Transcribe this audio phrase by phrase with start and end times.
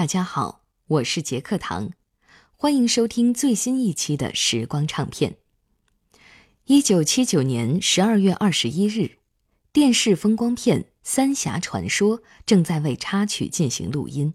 [0.00, 1.90] 大家好，我是杰克唐，
[2.56, 5.36] 欢迎收听最新一期的时光唱片。
[6.64, 9.18] 一九七九年十二月二十一日，
[9.74, 14.32] 电视风光片《三峡传说》正在为插曲进行录音。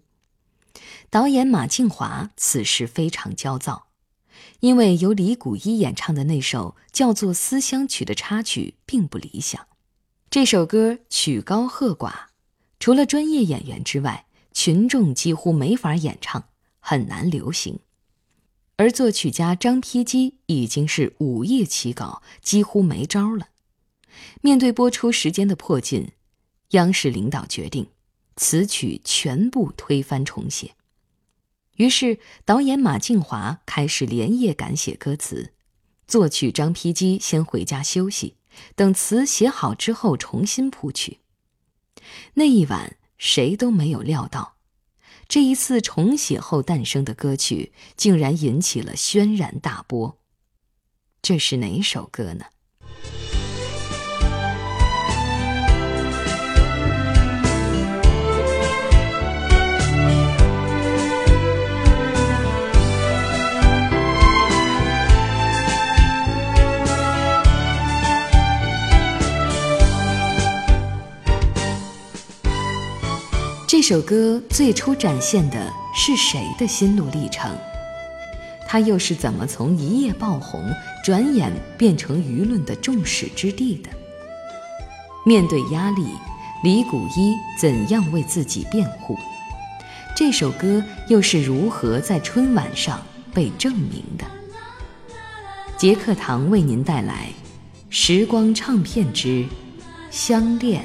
[1.10, 3.88] 导演马庆华此时非常焦躁，
[4.60, 9.66] 因为由李谷一演唱的那首叫做《思乡曲》的插曲并不理想。
[10.30, 12.26] 这首歌曲高和寡，
[12.78, 14.25] 除了专业演员之外。
[14.56, 16.48] 群众几乎没法演唱，
[16.80, 17.78] 很难流行。
[18.76, 23.48] 而作曲家张丕基已经是午夜起稿，几乎没招了。
[24.40, 26.12] 面对播出时间的迫近，
[26.70, 27.88] 央视领导决定
[28.36, 30.74] 此曲全部推翻重写。
[31.76, 35.52] 于是导演马静华开始连夜赶写歌词，
[36.08, 38.36] 作曲张丕基先回家休息，
[38.74, 41.18] 等词写好之后重新谱曲。
[42.32, 42.96] 那一晚。
[43.18, 44.56] 谁都没有料到，
[45.28, 50.18] 这一次重写后诞生的歌曲竟然引起了轩然大波。
[51.22, 52.46] 这是哪首歌呢？
[73.68, 77.50] 这首歌最初展现的是谁的心路历程？
[78.68, 80.72] 他又是怎么从一夜爆红，
[81.04, 83.90] 转眼变成舆论的众矢之的的？
[85.24, 86.06] 面对压力，
[86.62, 89.18] 李谷一怎样为自己辩护？
[90.14, 93.02] 这首歌又是如何在春晚上
[93.34, 94.24] 被证明的？
[95.76, 97.30] 杰克堂为您带来
[97.90, 99.44] 《时光唱片之
[100.08, 100.82] 相恋》。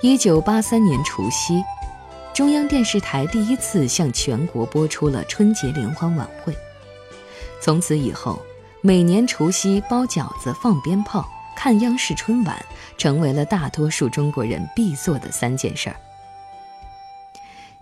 [0.00, 1.60] 一九八三年除夕，
[2.32, 6.56] 中央电视台第一次向全国播出了春节联欢晚会。
[7.60, 8.40] 从此以后，
[8.80, 12.64] 每年除夕包饺子、放鞭炮、看央视春晚，
[12.96, 15.96] 成为了大多数中国人必做的三件事儿。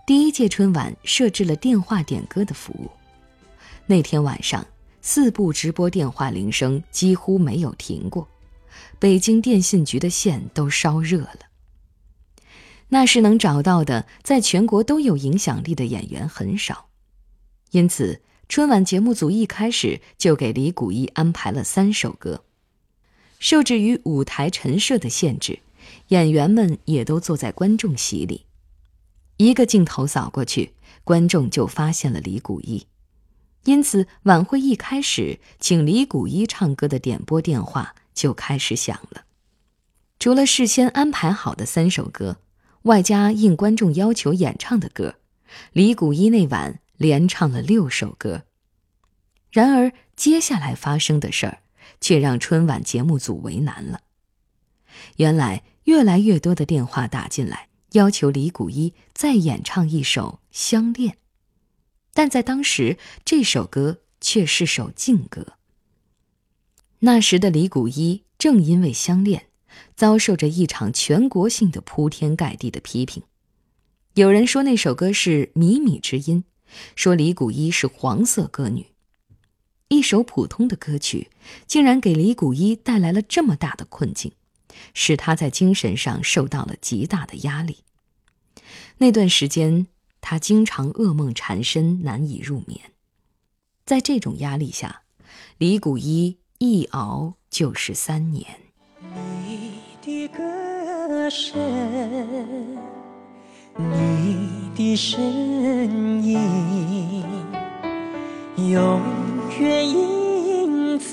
[0.03, 2.89] 第一届春晚设置了电话点歌的服务，
[3.85, 4.65] 那天晚上
[5.03, 8.27] 四部直播电话铃声几乎没有停过，
[8.97, 11.46] 北京电信局的线都烧热了。
[12.89, 16.87] 那时能找到的，在全国都有影响力的演员很少，
[17.71, 22.45] 因此春晚节目组一开始就给李谷一安排了三首歌。
[23.39, 25.59] 受制于舞台陈设的限制，
[26.07, 28.45] 演员们也都坐在观众席里。
[29.35, 30.73] 一个镜头扫过去，
[31.03, 32.87] 观众就发现了李谷一，
[33.65, 39.25] 因此晚会一开始，请李谷一唱歌的点播电话就开始响了。
[40.17, 42.37] 除了事先安排好的三首歌。
[42.83, 45.15] 外加应观众要求演唱的歌，
[45.73, 48.43] 李谷一那晚连唱了六首歌。
[49.51, 51.59] 然而，接下来发生的事儿
[51.99, 54.01] 却让春晚节目组为难了。
[55.17, 61.13] 原来，越来越多的电话打进来，要求李谷一再演唱一首《相恋》，
[62.13, 65.53] 但在当时，这首歌却是首禁歌。
[66.99, 69.47] 那时的李谷一正因为相恋。
[69.95, 73.23] 遭受着一场全国性的铺天盖地的批评，
[74.13, 76.43] 有人说那首歌是靡靡之音，
[76.95, 78.87] 说李谷一是黄色歌女，
[79.87, 81.29] 一首普通的歌曲
[81.65, 84.31] 竟然给李谷一带来了这么大的困境，
[84.93, 87.77] 使他在精神上受到了极大的压力。
[88.97, 89.87] 那段时间，
[90.21, 92.91] 他经常噩梦缠身，难以入眠。
[93.85, 95.03] 在这种压力下，
[95.57, 98.66] 李谷一一熬就是三年。
[98.99, 101.59] 你的歌声，
[103.75, 105.21] 你的身
[106.23, 107.23] 影，
[108.55, 108.99] 永
[109.59, 111.07] 远印在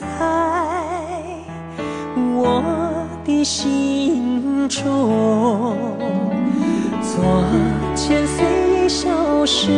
[2.16, 5.76] 我的心中。
[7.02, 7.44] 昨
[7.94, 9.68] 天虽已消失，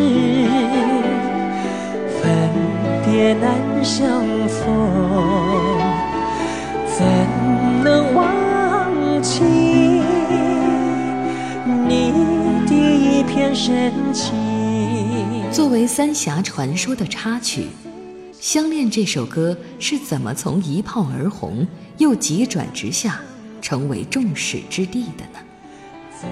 [2.22, 2.48] 分
[3.04, 4.64] 别难相逢，
[6.86, 7.04] 怎
[7.86, 9.44] 能忘记
[11.86, 12.10] 你
[12.66, 14.34] 的一片深情？
[15.52, 17.60] 作为《三峡传说》的插曲，
[18.40, 21.64] 《相恋》这首歌是怎么从一炮而红，
[21.98, 23.20] 又急转直下，
[23.62, 25.38] 成为众矢之的的呢？
[26.20, 26.28] 怎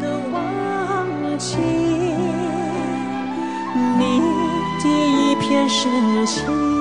[0.00, 1.04] 能忘
[1.38, 1.56] 记
[3.98, 4.20] 你
[4.80, 5.90] 的一片深
[6.24, 6.77] 情？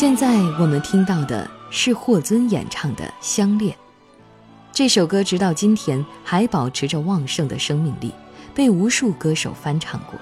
[0.00, 3.76] 现在我们听到的是霍尊演唱的《相恋》。
[4.72, 8.10] 这首歌直到今天还保持着旺盛的生命力，
[8.54, 10.18] 被无数歌手翻唱过。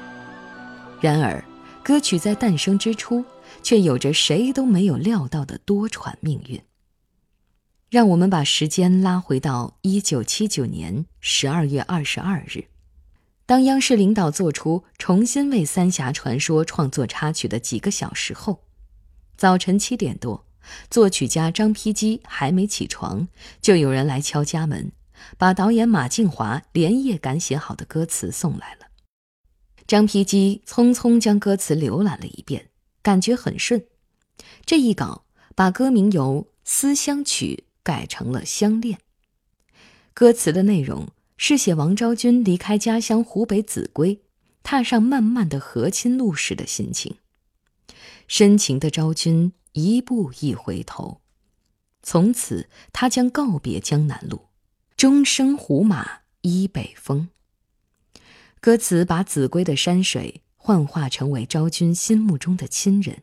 [1.00, 1.44] 然而，
[1.84, 3.24] 歌曲在诞生之初，
[3.62, 6.60] 却有着谁都没有料到的多舛命运。
[7.88, 12.64] 让我们把时间拉回到一九七九年十二月二十二日，
[13.46, 18.64] 当央视领导做出重新为《三峡传说》创作插曲的几个小时后。
[19.38, 20.44] 早晨七点多，
[20.90, 23.28] 作曲家张丕基还没起床，
[23.62, 24.90] 就有人来敲家门，
[25.36, 28.88] 把导演马静华连夜赶写好的歌词送来了。
[29.86, 32.70] 张丕基匆匆将歌词浏览了一遍，
[33.00, 33.86] 感觉很顺。
[34.66, 35.24] 这一稿
[35.54, 38.98] 把歌名由《思乡曲》改成了《相恋》。
[40.14, 41.06] 歌词的内容
[41.36, 44.20] 是写王昭君离开家乡湖北秭归，
[44.64, 47.18] 踏上漫漫的和亲路时的心情。
[48.28, 51.22] 深情的昭君一步一回头，
[52.02, 54.48] 从此他将告别江南路，
[54.96, 57.30] 终生胡马依北风。
[58.60, 63.22] 歌词把秭归的山水幻化成为昭君心目中的亲人，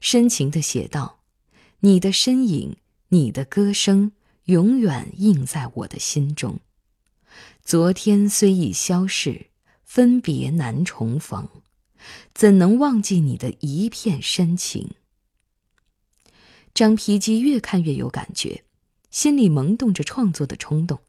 [0.00, 1.20] 深情地写道
[1.80, 2.76] ：“你的身影，
[3.10, 4.10] 你的歌声，
[4.46, 6.58] 永远印在我的心中。
[7.62, 9.50] 昨天虽已消逝，
[9.84, 11.48] 分别难重逢。”
[12.34, 14.90] 怎能忘记你的一片深情？
[16.74, 18.64] 张丕基越看越有感觉，
[19.10, 21.00] 心里萌动着创作的冲动。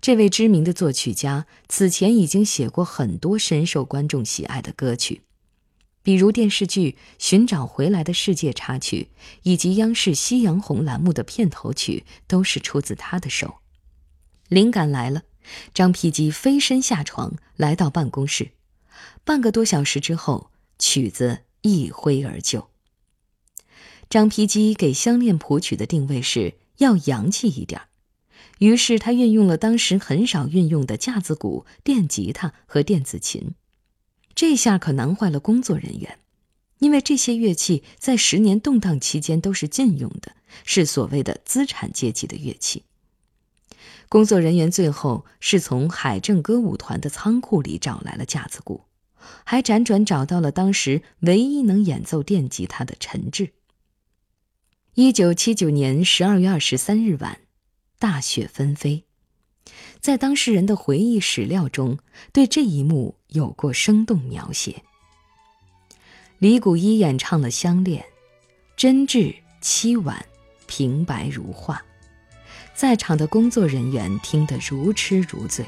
[0.00, 5.22] 这位知名的作曲家此前已经写过很多深受观众喜爱的歌曲，
[6.02, 9.08] 比如电视剧《寻找回来的世界》插曲，
[9.44, 13.58] 以及央视《夕阳红》栏目的片头曲，都是出自他的手。
[14.48, 15.22] 灵感来了，
[15.72, 18.50] 张丕基飞身下床，来到办公室。
[19.24, 22.68] 半个多小时之后，曲子一挥而就。
[24.08, 27.82] 张丕基给《相恋》谱曲的定位是要洋气一点
[28.58, 33.54] 于是他运用了当时很少运用的架子鼓、电吉他和电子琴。
[34.34, 36.18] 这下可难坏了工作人员，
[36.78, 40.34] 因为这些乐器在十年动荡期间都是禁用的，
[40.64, 42.84] 是所谓的资产阶级的乐器。
[44.10, 48.84] 工作人员最后是从海政歌舞团的仓库里找来了架子鼓。
[49.44, 53.52] 还辗转找到了当时唯一能演奏电吉他的陈志。
[54.94, 57.38] 一九七九年十二月二十三日晚，
[58.00, 59.04] 大雪纷飞，
[60.00, 61.98] 在当事人的回忆史料中，
[62.32, 64.82] 对这一幕有过生动描写。
[66.38, 68.02] 李谷一演唱了《相恋》，
[68.76, 70.26] 真挚凄婉，
[70.66, 71.80] 平白如画，
[72.80, 75.66] 在场的工作人员听得如痴如醉。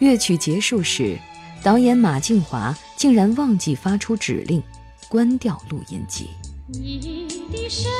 [0.00, 1.16] 乐曲结束时。
[1.62, 4.60] 导演马静华竟然忘记发出指令，
[5.08, 6.28] 关掉录音机。
[6.66, 7.90] 你的身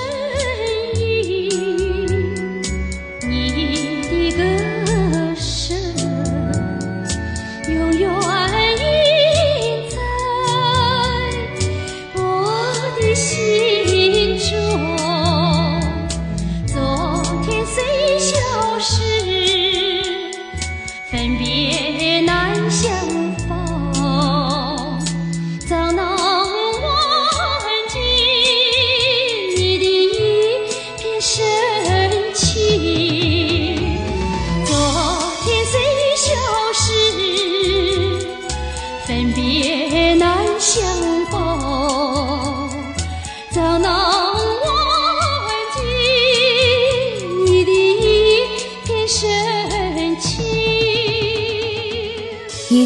[17.74, 19.13] 天虽消失，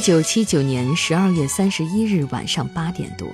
[0.08, 3.28] 九七九年十二月三十一日晚上八点多，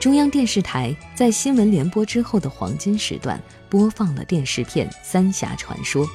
[0.00, 6.04] 中央电视台在新闻联播之后的黄金时段播放了电视片《三峡传说》，《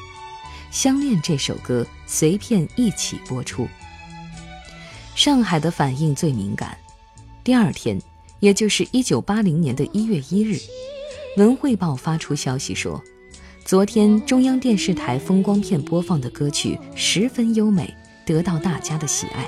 [0.69, 3.65] 相恋》这首歌随片一起播出。
[5.15, 6.77] 上海的反应最敏感，
[7.41, 7.97] 第二天，
[8.41, 10.55] 也就是一九八零年的一月一日，
[11.37, 13.01] 《文汇报》发出消息说，
[13.63, 17.95] 昨天中央电视台风光片播放的歌曲十分优美。
[18.25, 19.47] 得到大家的喜爱。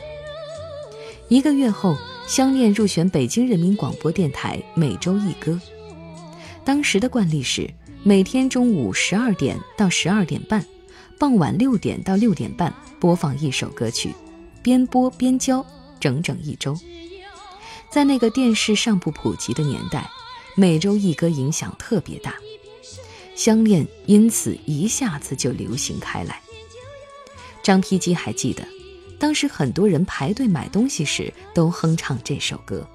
[1.27, 1.93] 一个月后，
[2.27, 5.59] 《相恋》入选北京人民广播电台每周一歌。
[6.63, 7.69] 当时的惯例是
[8.03, 10.65] 每天中午十二点到十二点半，
[11.17, 14.13] 傍晚六点到六点半播放一首歌曲，
[14.61, 15.65] 边播边教，
[15.99, 16.77] 整整一周。
[17.89, 20.09] 在那个电视尚不普及的年代，
[20.55, 22.31] 每周一歌影响特别大，
[23.35, 26.41] 《相恋》因此一下子就流行开来。
[27.65, 28.63] 张丕基还记得，
[29.17, 32.87] 当时很多人排队买东西时都哼唱这首歌。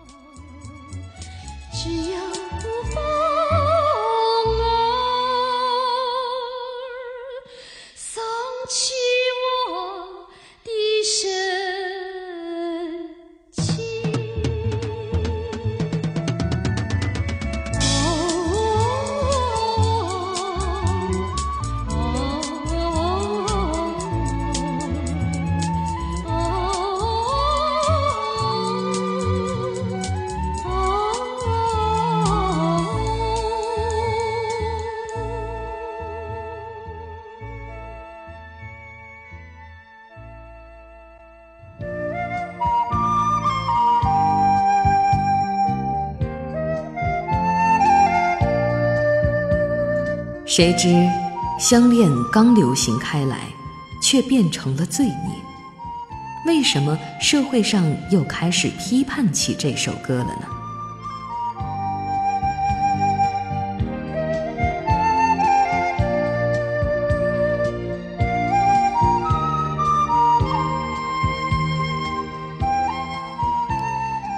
[50.53, 50.89] 谁知
[51.61, 53.39] 相恋刚流行开来，
[54.03, 55.15] 却变成了罪孽。
[56.45, 60.47] 为什么社会上又开始批判起这首歌了呢？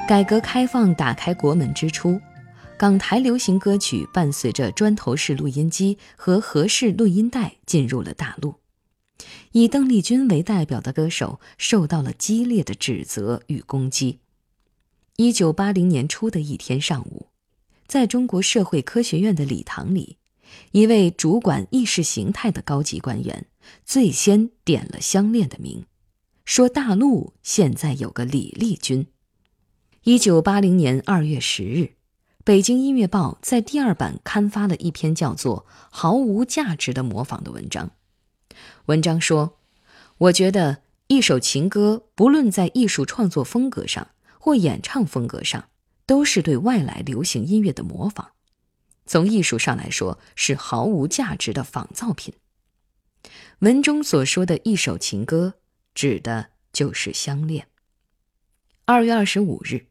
[0.07, 2.21] 改革开放打开国门之初，
[2.83, 8.57] 港台流行歌曲伴随着砖头式录音机和盒式录音带进入了大陆。
[9.53, 14.19] 以邓丽君为代表的歌手受到了激烈的指责与攻击。
[15.15, 17.29] 一九八零年初的一天上午，
[17.87, 20.17] 在中国社会科学院的礼堂里，
[20.73, 23.47] 一位主管意识形态的高级官员
[23.85, 25.87] 最先点了相恋的名，
[26.45, 29.07] 说大陆现在有个李丽君。
[30.03, 31.79] 一九八零年二月十日，
[32.45, 37.93] 《北京音乐报》在第二版刊发了一篇叫做《毫无价值的模仿》的文章。
[38.87, 39.61] 文章说
[40.19, 44.09] ：“我觉得一首情歌，不论在艺术创作风格上
[44.41, 45.69] 或演唱风格上，
[46.05, 48.33] 都是对外来流行音乐的模仿。
[49.07, 52.35] 从艺术上来说，是毫无价值的仿造品。”
[53.61, 55.55] 文中所说的一首情歌，
[55.95, 57.65] 指的就是《相恋》。
[58.85, 59.75] 二月二十五日。《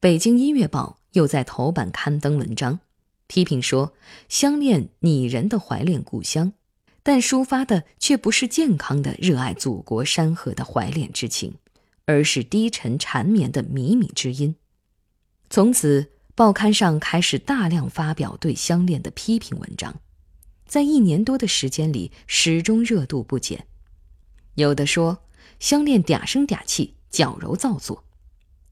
[0.00, 2.78] 北京音乐报》又在头版刊登文章，
[3.26, 3.94] 批评说
[4.28, 6.52] ：“相恋拟人的怀恋故乡，
[7.02, 11.54] 但抒发的却不是健康的热爱祖国山河的怀恋之情，
[12.04, 14.56] 而是低沉缠绵的靡靡之音。”
[15.50, 20.00] 从此，报刊上开始大量发表对相恋的批评文章，
[20.66, 23.66] 在一年多的时间里，始终热度不减。
[24.56, 25.24] 有的说
[25.60, 28.02] ：“相恋嗲声嗲气，矫揉造作。”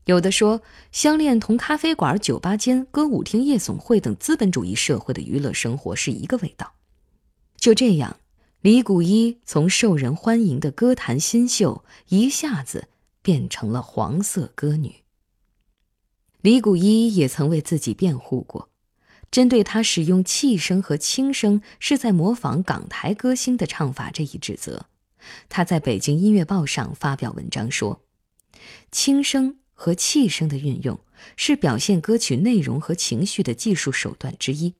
[0.06, 6.72] 有的说，相恋同咖啡馆、酒吧间、歌舞厅、夜总会等资本主义社会的娱乐生活是一个味道。
[7.56, 8.18] 就这样，
[8.62, 12.88] 李谷一从受人欢迎的歌坛新秀，一下子
[13.22, 14.96] 变成了黄色歌女。
[16.40, 18.70] 李谷一也曾为自己辩护过，
[19.30, 24.86] 针对他使用气声和轻声是在模仿港台歌星的唱法这一指责，
[25.48, 28.00] 他在北京音乐报上发表文章说
[28.90, 31.00] ：“轻声。”和气声的运用
[31.34, 34.74] 是表现歌曲内容和情绪的技术手段之一。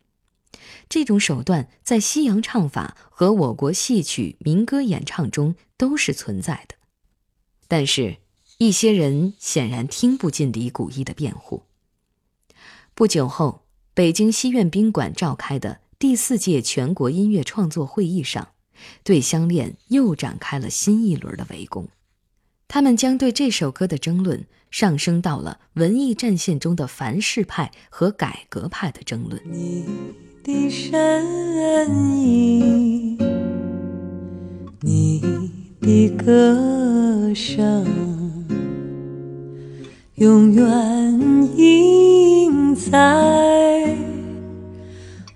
[0.88, 6.76] 这种手段在西洋唱法和我国戏曲民歌演唱中都是存在的。
[7.66, 8.18] 但是，
[8.58, 11.64] 一些人显然听不进李谷一的辩护。
[12.94, 18.52] 不久后，北京西苑宾馆召开的第四届全国音乐创作会议上，
[19.02, 21.88] 对《相恋》又展开了新一轮的围攻。
[22.74, 29.38] 他们将对这首歌的争论上升到了文艺战线中的凡世派和改革派的争论。
[29.44, 29.84] 你
[30.42, 31.22] 的身
[32.16, 33.18] 影，
[34.80, 35.20] 你
[35.82, 37.86] 的歌声，
[40.14, 40.66] 永远
[41.54, 43.94] 印在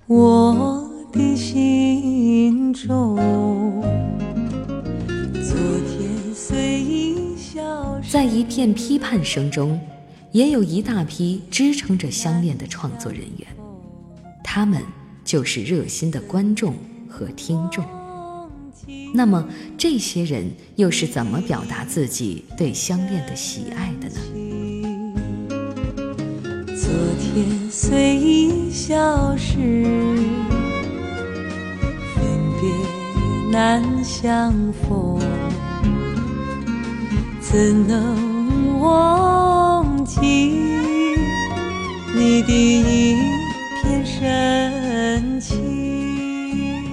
[0.07, 3.46] 我的心中。
[8.17, 9.79] 在一片批判声中，
[10.33, 13.47] 也有一大批支撑着相恋的创作人员，
[14.43, 14.81] 他们
[15.23, 16.75] 就是热心的观众
[17.11, 17.85] 和听众。
[19.13, 19.47] 那么，
[19.77, 24.15] 这些人又是怎么表达自己对相恋的喜爱的呢？
[26.69, 26.89] 昨
[27.21, 29.85] 天虽已消失，
[32.15, 32.25] 分
[32.63, 35.21] 别难相逢。
[37.49, 40.21] 怎能忘记
[42.13, 43.15] 你的一
[43.81, 46.85] 片深情？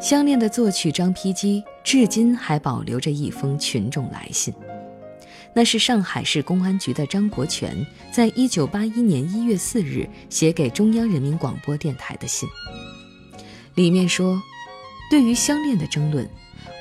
[0.00, 4.54] 相恋的作曲张丕基至今还保留着一封群众来信，
[5.52, 12.48] 那是上海市公安局的张国权在一九八一年一月四日写给中央人民广播电台的信。
[13.74, 14.40] 里面说，
[15.10, 16.30] 对于相恋的争论。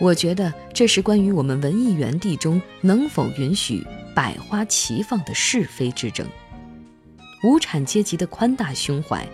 [0.02, 6.28] 我觉得这是关于我们文艺园地中能否允许百花齐放的是非之争。
[7.44, 9.30] 无产阶级的宽大胸怀，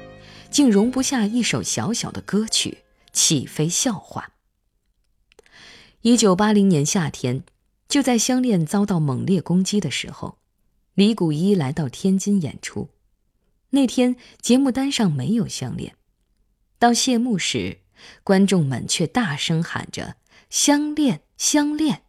[0.51, 2.79] 竟容不下一首小小的歌曲，
[3.13, 4.33] 岂非笑话？
[6.01, 7.43] 一九八零年夏天，
[7.87, 10.37] 就在《相恋》遭到猛烈攻击的时候，
[10.95, 12.89] 李谷一来到天津演出。
[13.69, 15.91] 那天节目单上没有《相恋》，
[16.77, 17.79] 到谢幕时，
[18.25, 20.17] 观众们却大声喊着。
[20.49, 22.03] 相恋，相恋，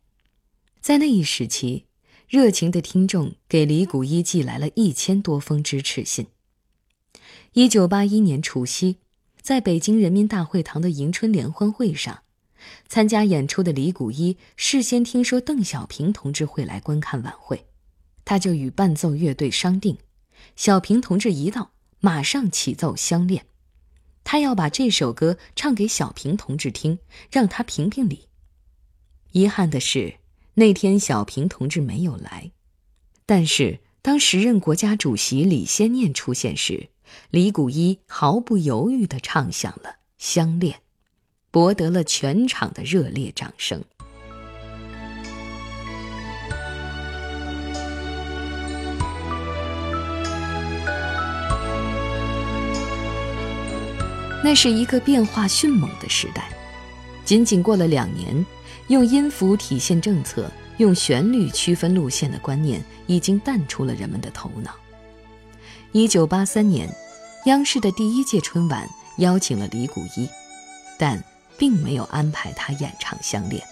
[0.81, 1.87] 在那一时期，
[2.29, 6.29] 热情的听众给李谷一寄来了一千多封支持信。
[7.55, 8.99] 一九八一年除夕，
[9.43, 12.23] 在北京人民大会堂的迎春联欢会上，
[12.87, 17.67] 参加演出的李谷一事先听说邓小平同志会来观看晚会，
[18.25, 19.99] 他就与伴奏乐队商定，
[20.55, 23.43] 小平同志一到，马上起奏《相恋》，
[24.31, 26.99] 他要把这首歌唱给小平同志听，
[27.31, 28.29] 让他评评理。
[29.33, 30.17] 遗憾的是，
[30.53, 32.51] 那天小平同志没有来，
[33.25, 33.81] 但是。
[34.03, 36.89] 当时任国家主席李先念出现时，
[37.31, 40.77] 李谷一毫不犹豫地唱响了《相恋》，
[41.51, 43.83] 博得了全场的热烈掌声。
[54.49, 56.49] 那是一个变化迅猛的时代，
[57.23, 58.47] 仅仅过了两年，
[58.87, 60.51] 用音符体现政策。
[60.79, 64.71] 用旋律区分路线的观念已经淡出了人们的头脑。
[65.93, 66.89] 一九八三年，
[67.45, 68.89] 央视的第一届春晚
[69.19, 70.27] 邀请了李谷一，
[70.99, 71.23] 但
[71.59, 73.63] 并没有安排他演唱《相恋》。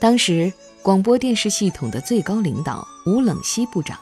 [0.00, 3.96] 当时，广播电视系统的最高领导吴冷西部长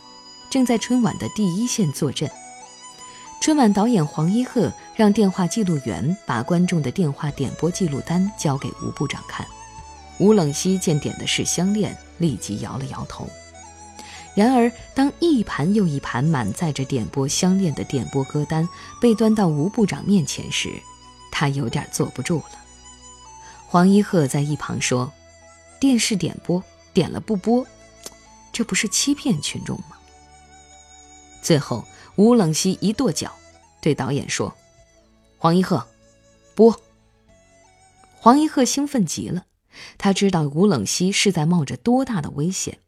[0.48, 2.30] 正在春晚的第一线坐镇。
[3.40, 9.46] 春晚导演黄一鹤让电话记录员把观众的电话点播记录单交给吴部长看。
[10.18, 13.28] 吴冷西见点的是《相恋》，立即摇了摇头。
[14.34, 18.68] 然而，当一盘又一盘满载着点播《相恋》的点播歌单
[19.00, 20.70] 被端到吴部长面前时，
[21.30, 22.58] 他有点坐不住了。
[23.66, 25.12] 黄一鹤在一旁说
[25.80, 27.64] ：“电视点播点了不播，
[28.52, 29.96] 这不是欺骗群众吗？”
[31.42, 31.84] 最后，
[32.16, 33.32] 吴冷西一跺脚，
[33.80, 34.54] 对导演说
[35.38, 35.86] ：“黄一鹤，
[36.54, 36.80] 播。”
[38.20, 39.46] 黄一鹤兴奋极了。
[39.96, 42.80] 他知道吴冷西是在冒着多大的危险，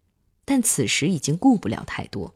[0.45, 2.35] 但此时已经顾不了太多。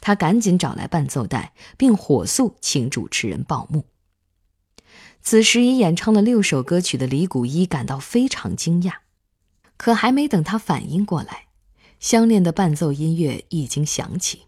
[0.00, 3.84] 他赶紧找来伴奏带，并火速请主持人报幕。
[5.22, 8.94] 此时已演唱了六首歌曲的李谷一感到非常惊讶，
[9.76, 11.48] 可还没等他反应过来，
[11.98, 14.46] 相恋的伴奏音乐已经响起。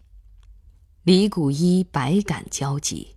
[1.03, 3.15] 李谷一百感交集，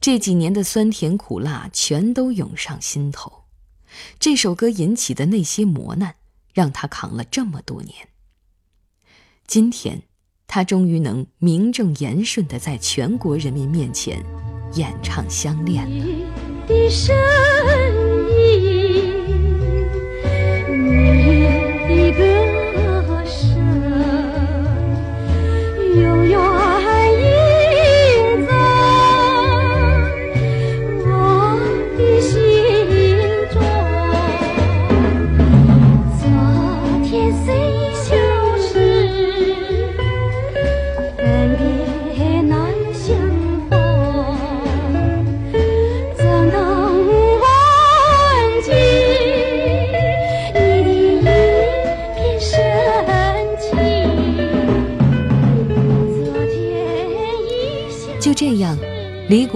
[0.00, 3.44] 这几年的酸甜苦辣全都涌上心头。
[4.18, 6.16] 这首歌引起的那些磨难，
[6.52, 8.08] 让他扛了这么多年。
[9.46, 10.02] 今天，
[10.48, 14.20] 他终于能名正言顺的在全国人民面前
[14.74, 16.04] 演唱《相恋》了。
[16.66, 16.90] 这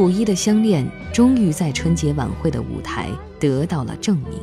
[0.08, 0.82] 五一的《相恋》
[1.14, 4.40] 终于在春节晚会的舞台得到了证明。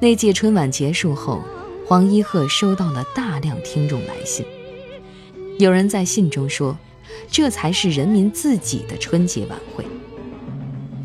[0.00, 1.42] 那届春晚结束后，
[1.86, 4.46] 黄一鹤收到了大量听众来信。
[5.58, 6.74] 有人在信中说
[7.30, 9.84] ：“这才是人民自己的春节晚会。”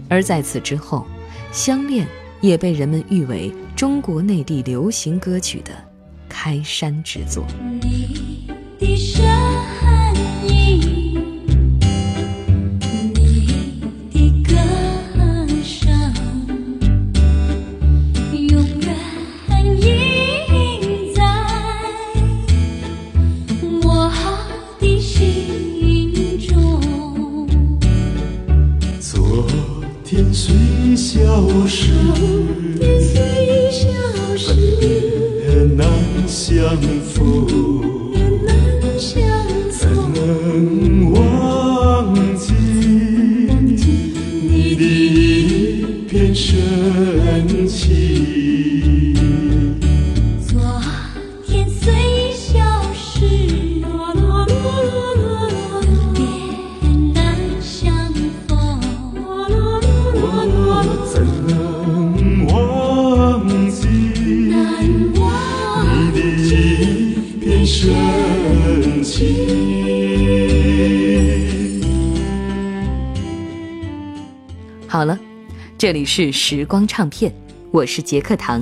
[0.08, 1.06] 而在此之后，
[1.54, 2.06] 《相恋》
[2.40, 5.72] 也被人们誉为中国内地流行歌曲的
[6.30, 7.44] 开山之作。
[75.88, 77.34] 这里是时光唱片，
[77.72, 78.62] 我是杰克唐。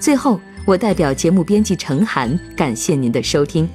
[0.00, 3.68] 最后，我代表节目编辑程涵，感谢您的收听。